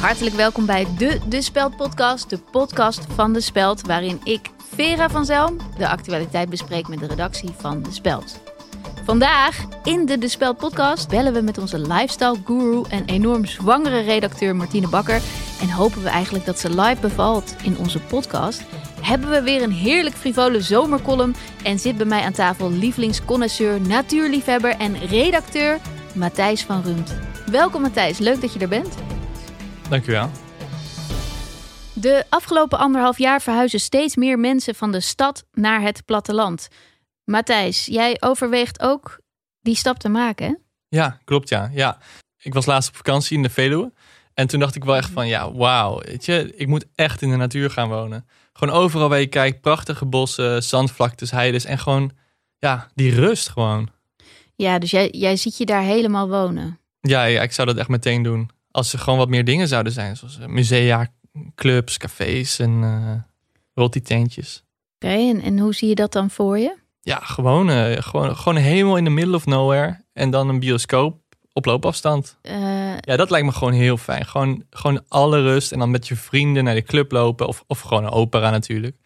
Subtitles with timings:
[0.00, 5.10] Hartelijk welkom bij de De Speld podcast, de podcast van De Speld, waarin ik, Vera
[5.10, 8.40] van Zelm, de actualiteit bespreek met de redactie van De Speld.
[9.04, 14.00] Vandaag in de De Speld podcast bellen we met onze lifestyle guru en enorm zwangere
[14.00, 15.20] redacteur Martine Bakker
[15.60, 18.62] en hopen we eigenlijk dat ze live bevalt in onze podcast.
[19.00, 24.70] Hebben we weer een heerlijk frivole zomercolumn en zit bij mij aan tafel lievelingsconnoisseur, natuurliefhebber
[24.70, 25.78] en redacteur
[26.14, 27.16] Matthijs van Rumt.
[27.50, 28.94] Welkom Matthijs, leuk dat je er bent.
[29.90, 30.30] Dankjewel.
[31.92, 36.68] De afgelopen anderhalf jaar verhuizen steeds meer mensen van de stad naar het platteland.
[37.24, 39.20] Matthijs, jij overweegt ook
[39.60, 40.54] die stap te maken, hè?
[40.88, 41.70] Ja, klopt ja.
[41.72, 41.98] ja.
[42.38, 43.92] Ik was laatst op vakantie in de Veluwe.
[44.34, 46.00] En toen dacht ik wel echt van, ja, wauw.
[46.00, 48.28] Weet je, ik moet echt in de natuur gaan wonen.
[48.52, 51.64] Gewoon overal waar je kijkt, prachtige bossen, zandvlaktes, heides.
[51.64, 52.12] En gewoon,
[52.58, 53.88] ja, die rust gewoon.
[54.54, 56.78] Ja, dus jij, jij ziet je daar helemaal wonen.
[57.00, 58.50] Ja, ja, ik zou dat echt meteen doen.
[58.76, 60.16] Als er gewoon wat meer dingen zouden zijn.
[60.16, 61.12] Zoals eh, musea,
[61.54, 63.12] clubs, cafés en uh,
[63.74, 64.64] rotitentjes.
[64.94, 66.76] Oké, en, en hoe zie je dat dan voor je?
[67.00, 70.04] Ja, gewoon, uh, gewoon, gewoon helemaal in the middle of nowhere.
[70.12, 71.20] En dan een bioscoop
[71.52, 72.38] op loopafstand.
[72.42, 74.26] Uh, Ja, dat lijkt me gewoon heel fijn.
[74.26, 77.46] Gewoon, gewoon alle rust en dan met je vrienden naar de club lopen.
[77.46, 78.96] Of, of gewoon een opera natuurlijk.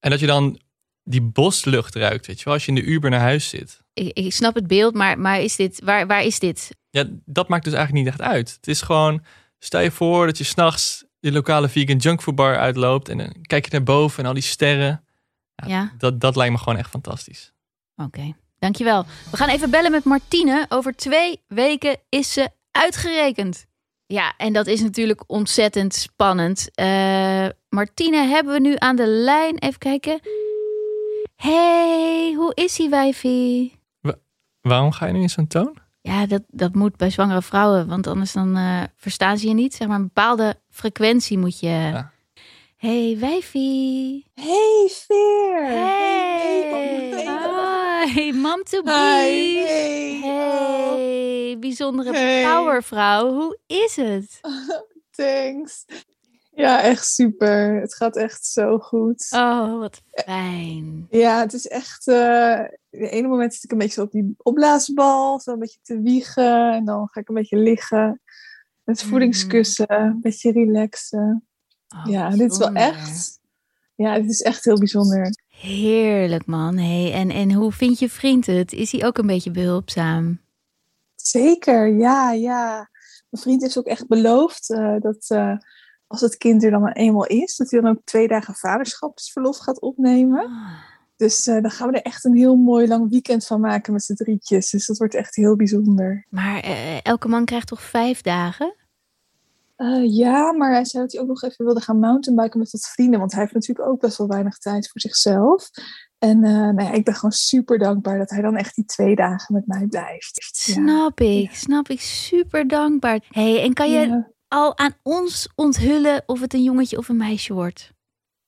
[0.00, 0.60] En dat je dan
[1.08, 2.54] die boslucht ruikt, weet je wel.
[2.54, 3.82] Als je in de Uber naar huis zit.
[3.92, 6.70] ik, ik snap het beeld, maar, maar is dit, waar, waar is dit?
[6.90, 8.52] Ja, dat maakt dus eigenlijk niet echt uit.
[8.56, 9.24] Het is gewoon,
[9.58, 13.08] stel je voor dat je s'nachts de lokale vegan junkfood bar uitloopt.
[13.08, 15.04] En dan kijk je naar boven en al die sterren.
[15.54, 15.92] Ja, Ja.
[15.98, 17.52] Dat, dat lijkt me gewoon echt fantastisch.
[17.96, 19.06] Oké, dankjewel.
[19.30, 20.66] We gaan even bellen met Martine.
[20.68, 23.66] Over twee weken is ze uitgerekend.
[24.06, 26.70] Ja, en dat is natuurlijk ontzettend spannend.
[26.74, 29.58] Eh, Martine hebben we nu aan de lijn.
[29.58, 30.20] Even kijken.
[31.42, 33.76] Hey, hoe is ie, wijfie?
[34.60, 35.76] Waarom ga je nu in zo'n toon?
[36.00, 39.74] Ja, dat, dat moet bij zwangere vrouwen, want anders dan eh, verstaan ze je niet.
[39.74, 41.66] Zeg maar, een bepaalde frequentie moet je...
[41.68, 42.12] Ja.
[42.76, 44.26] Hey, wijfie.
[44.34, 45.64] Hey Veer!
[45.66, 46.70] Hey,
[48.14, 48.90] hi, mom to be.
[48.90, 50.20] Hi, hey.
[50.22, 52.42] Hey, bijzondere Hey.
[52.42, 53.32] powervrouw.
[53.34, 54.40] Hoe is het?
[55.16, 55.84] Thanks.
[56.58, 57.80] Ja, echt super.
[57.80, 59.26] Het gaat echt zo goed.
[59.30, 61.06] Oh, wat fijn.
[61.10, 62.08] Ja, het is echt...
[62.08, 62.60] eh
[62.90, 66.00] de ene moment zit ik een beetje zo op die opblaasbal, zo een beetje te
[66.00, 66.72] wiegen.
[66.72, 68.20] En dan ga ik een beetje liggen.
[68.84, 71.46] Met voedingskussen, een beetje relaxen.
[71.88, 73.40] Oh, ja, dit is wel echt...
[73.94, 75.42] Ja, dit is echt heel bijzonder.
[75.48, 76.76] Heerlijk, man.
[76.76, 78.72] Hey, en, en hoe vindt je vriend het?
[78.72, 80.40] Is hij ook een beetje behulpzaam?
[81.14, 82.90] Zeker, ja, ja.
[83.30, 85.56] Mijn vriend heeft ook echt beloofd eh, dat eh,
[86.08, 89.80] als het kind er dan eenmaal is, dat hij dan ook twee dagen vaderschapsverlof gaat
[89.80, 90.46] opnemen.
[90.46, 90.72] Ah,
[91.16, 94.04] Dus eh, dan gaan we er echt een heel mooi lang weekend van maken met
[94.04, 94.70] z'n drietjes.
[94.70, 96.26] Dus dat wordt echt heel bijzonder.
[96.28, 98.74] Maar eh, elke man krijgt toch vijf dagen?
[99.76, 102.88] Eh, ja, maar hij zei dat hij ook nog even wilde gaan mountainbiken met wat
[102.88, 103.18] vrienden.
[103.18, 105.70] Want hij heeft natuurlijk ook best wel weinig tijd voor zichzelf.
[106.18, 109.16] En eh, nou ja, ik ben gewoon super dankbaar dat hij dan echt die twee
[109.16, 110.64] dagen met mij blijft.
[110.66, 110.72] Ja.
[110.72, 112.00] Snap ik, snap ik.
[112.00, 113.24] Super dankbaar.
[113.28, 114.30] Hey, en kan je Ja.
[114.48, 117.92] Al aan ons onthullen of het een jongetje of een meisje wordt?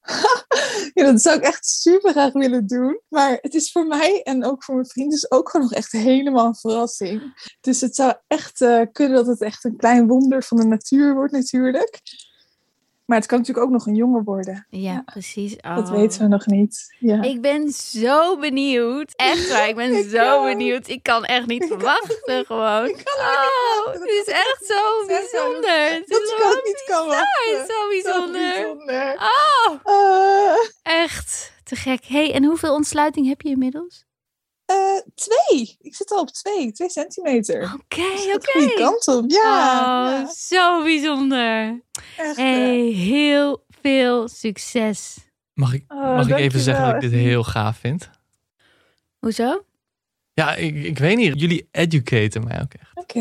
[0.94, 3.00] Ja, dat zou ik echt super graag willen doen.
[3.08, 5.92] Maar het is voor mij en ook voor mijn vriend dus ook gewoon nog echt
[5.92, 7.22] helemaal een verrassing.
[7.60, 11.14] Dus het zou echt eh, kunnen dat het echt een klein wonder van de natuur
[11.14, 12.00] wordt natuurlijk.
[13.08, 14.66] Maar het kan natuurlijk ook nog een jongen worden.
[14.70, 15.56] Ja, precies.
[15.56, 15.90] Dat Oh.
[15.90, 16.96] weten we nog niet.
[16.98, 17.22] Ja.
[17.22, 19.12] Ik ben zo benieuwd.
[19.16, 20.88] Echt waar, ik ben Ik zo benieuwd.
[20.88, 22.86] Ik kan echt niet verwachten gewoon.
[22.94, 25.90] Ik kan niet Oh, het is echt zo bijzonder.
[25.92, 27.58] Het dat is zo niet kan wachten.
[27.58, 29.14] Het is zo Zo bijzonder.
[29.16, 32.04] Oh, Eh, echt te gek.
[32.04, 34.04] hey, en hoeveel ontsluiting heb je inmiddels?
[34.68, 35.76] Eh, twee.
[35.80, 36.72] Ik zit al op twee.
[36.72, 37.62] Twee centimeter.
[37.62, 38.50] Oké, Dus het gaat oké.
[38.50, 39.30] goede kant op.
[39.30, 39.40] Ja.
[39.40, 41.80] Oh, ja, zo bijzonder.
[42.16, 42.36] echt.
[42.36, 42.96] Hey, eh.
[42.96, 45.16] heel veel succes.
[45.54, 48.10] Mag ik, Oh, mag ik even zeggen dat ik dit heel gaaf vind?
[49.18, 49.64] Hoezo?
[50.32, 51.40] Ja, ik, ik weet niet.
[51.40, 52.90] Jullie educaten mij ook echt.
[52.94, 53.20] Oké.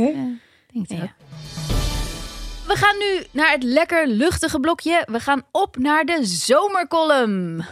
[0.73, 1.09] Denk ook.
[2.67, 5.07] We gaan nu naar het lekker luchtige blokje.
[5.11, 7.65] We gaan op naar de zomercolumn.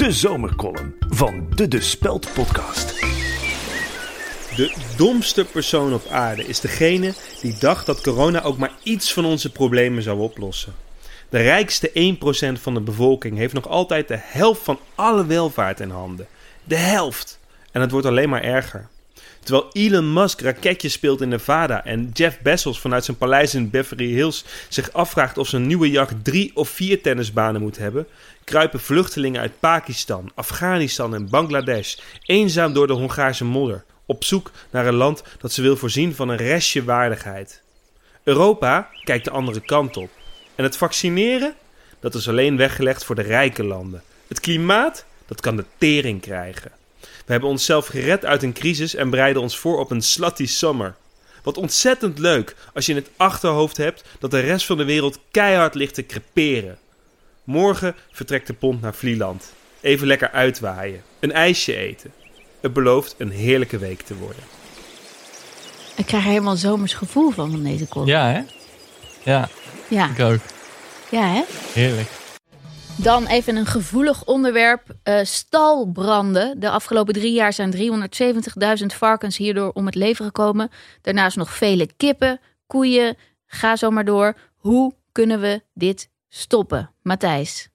[0.00, 3.00] De zomercolumn van de De Speld podcast.
[4.56, 9.24] De domste persoon op aarde is degene die dacht dat corona ook maar iets van
[9.24, 10.74] onze problemen zou oplossen.
[11.28, 12.16] De rijkste
[12.58, 16.26] 1% van de bevolking heeft nog altijd de helft van alle welvaart in handen.
[16.64, 17.38] De helft!
[17.72, 18.88] En het wordt alleen maar erger.
[19.42, 24.06] Terwijl Elon Musk raketjes speelt in Nevada en Jeff Bezos vanuit zijn paleis in Beverly
[24.06, 28.06] Hills zich afvraagt of zijn nieuwe jacht drie of vier tennisbanen moet hebben,
[28.44, 34.86] kruipen vluchtelingen uit Pakistan, Afghanistan en Bangladesh eenzaam door de Hongaarse modder, op zoek naar
[34.86, 37.62] een land dat ze wil voorzien van een restje waardigheid.
[38.22, 40.10] Europa kijkt de andere kant op.
[40.54, 41.54] En het vaccineren,
[42.00, 44.02] dat is alleen weggelegd voor de rijke landen.
[44.28, 46.72] Het klimaat, dat kan de tering krijgen.
[47.30, 50.94] We hebben onszelf gered uit een crisis en bereiden ons voor op een slutty summer.
[51.42, 55.18] Wat ontzettend leuk als je in het achterhoofd hebt dat de rest van de wereld
[55.30, 56.78] keihard ligt te creperen.
[57.44, 59.52] Morgen vertrekt de pont naar Vlieland.
[59.80, 62.12] Even lekker uitwaaien, een ijsje eten.
[62.60, 64.42] Het belooft een heerlijke week te worden.
[65.96, 68.10] Ik krijg er helemaal zomers gevoel van van deze column.
[68.10, 68.42] Ja, hè?
[69.22, 69.48] Ja,
[69.88, 70.10] ja.
[70.10, 70.40] ik ook.
[71.10, 71.42] ja hè?
[71.72, 72.19] Heerlijk.
[73.02, 74.82] Dan even een gevoelig onderwerp.
[75.02, 76.60] eh, stalbranden.
[76.60, 77.70] De afgelopen drie jaar zijn
[78.80, 80.70] 370.000 varkens hierdoor om het leven gekomen.
[81.02, 83.16] Daarnaast nog vele kippen, koeien.
[83.46, 84.36] Ga zo maar door.
[84.56, 86.90] Hoe kunnen we dit stoppen?
[87.02, 87.68] Matthijs.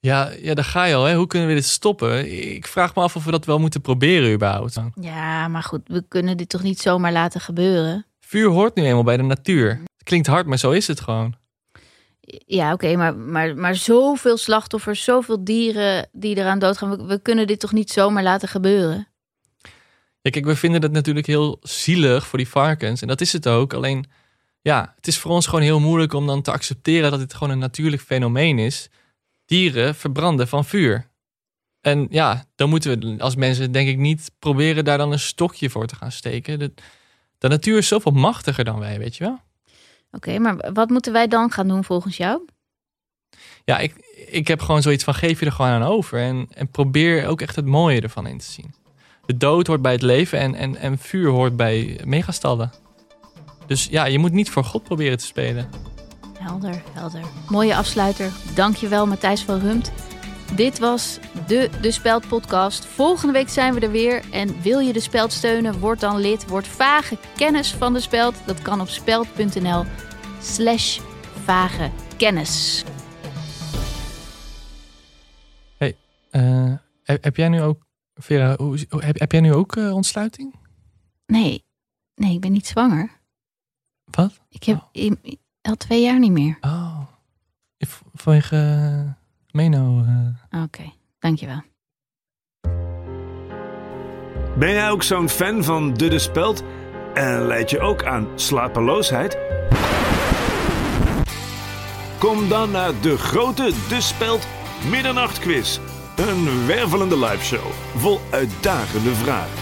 [0.00, 1.04] Ja, ja, daar ga je al.
[1.04, 1.14] Hè?
[1.14, 2.32] Hoe kunnen we dit stoppen?
[2.54, 4.80] Ik vraag me af of we dat wel moeten proberen überhaupt.
[5.00, 8.06] Ja, maar goed, we kunnen dit toch niet zomaar laten gebeuren?
[8.20, 9.68] Vuur hoort nu eenmaal bij de natuur.
[9.68, 11.34] Het klinkt hard, maar zo is het gewoon.
[12.46, 16.96] Ja, oké, maar, maar, maar zoveel slachtoffers, zoveel dieren die eraan doodgaan.
[16.96, 19.06] We, we kunnen dit toch niet zomaar laten gebeuren?
[20.20, 23.02] Ja, kijk, we vinden het natuurlijk heel zielig voor die varkens.
[23.02, 23.74] En dat is het ook.
[23.74, 24.06] Alleen,
[24.60, 27.52] ja, het is voor ons gewoon heel moeilijk om dan te accepteren dat dit gewoon
[27.52, 28.88] een natuurlijk fenomeen is.
[29.44, 31.10] Dieren verbranden van vuur.
[31.80, 35.70] En ja, dan moeten we als mensen denk ik niet proberen daar dan een stokje
[35.70, 36.58] voor te gaan steken.
[36.58, 36.72] De,
[37.38, 39.40] de natuur is zoveel machtiger dan wij, weet je wel?
[40.12, 42.44] Oké, maar wat moeten wij dan gaan doen volgens jou?
[43.64, 43.94] Ja, ik,
[44.30, 46.18] ik heb gewoon zoiets van geef je er gewoon aan over.
[46.20, 48.74] En, en probeer ook echt het mooie ervan in te zien.
[49.26, 52.72] De dood hoort bij het leven en, en, en vuur hoort bij megastallen.
[53.66, 55.70] Dus ja, je moet niet voor God proberen te spelen.
[56.38, 57.20] Helder, helder.
[57.48, 58.30] Mooie afsluiter.
[58.54, 59.92] Dankjewel Matthijs van Rumt.
[60.56, 62.84] Dit was de De Speld podcast.
[62.86, 64.22] Volgende week zijn we er weer.
[64.32, 65.78] En wil je De Speld steunen?
[65.78, 66.48] Word dan lid.
[66.48, 68.34] Word vage kennis van De Speld.
[68.46, 69.84] Dat kan op speld.nl
[70.40, 71.00] slash
[71.44, 72.84] vage kennis.
[76.30, 78.56] Eh, heb, heb jij nu ook, Vera,
[78.88, 80.54] heb, heb jij nu ook eh, ontsluiting?
[81.26, 81.64] Nee,
[82.14, 83.10] nee, ik ben niet zwanger.
[84.04, 84.40] Wat?
[84.48, 86.58] Ik heb i- al twee jaar niet meer.
[86.60, 86.98] Oh,
[88.14, 88.56] vanwege
[89.06, 89.10] uh,
[89.50, 90.04] Meno.
[90.50, 90.62] eh.
[90.62, 90.92] Oké,
[91.36, 91.62] dankjewel.
[94.58, 96.62] Ben jij ook zo'n fan van De Speld?
[97.14, 99.38] En leid je ook aan slapeloosheid?
[102.18, 104.46] Kom dan naar de grote De Speld
[104.90, 105.78] Middernachtquiz.
[106.16, 109.58] Een wervelende liveshow vol uitdagende vragen.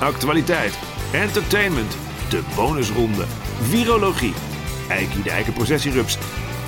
[0.00, 0.78] Actualiteit,
[1.12, 1.96] entertainment,
[2.28, 3.24] de bonusronde,
[3.60, 4.34] virologie,
[4.88, 6.18] Eiki de eikenprocessierups,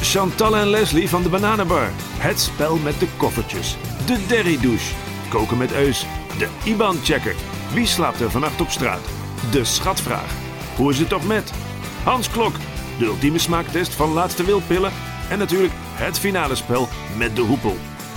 [0.00, 3.76] Chantal en Leslie van de Bananenbar, het spel met de koffertjes,
[4.06, 4.94] de Derry douche,
[5.28, 6.06] koken met Eus,
[6.38, 7.34] de IBAN-checker,
[7.72, 9.00] wie slaapt er vannacht op straat,
[9.50, 10.34] de schatvraag,
[10.76, 11.52] hoe is het toch met,
[12.04, 12.54] Hans Klok,
[12.98, 14.92] de ultieme smaaktest van laatste wildpillen.
[15.30, 17.76] En natuurlijk het finale spel met de hoepel.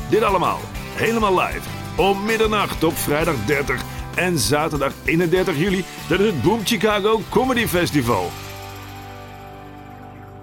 [0.10, 0.60] Dit allemaal
[0.96, 1.70] helemaal live.
[1.96, 3.82] Om middernacht op vrijdag 30
[4.16, 5.86] en zaterdag 31 juli.
[6.08, 8.32] Tijdens het Boom Chicago Comedy Festival.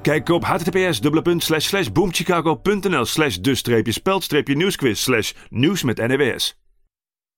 [0.02, 6.62] Kijk op https boomchicago.nl slash de-speld-nieuwsquiz slash nieuws met NWS.